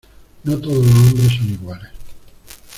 [0.45, 1.91] no todos los hombres son iguales...